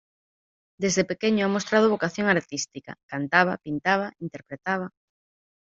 Desde 0.79 1.05
pequeño 1.11 1.45
ha 1.45 1.47
mostrado 1.47 1.91
vocación 1.91 2.27
artística: 2.27 2.95
cantaba, 3.07 3.57
pintaba, 3.63 4.13
interpretaba. 4.17 4.89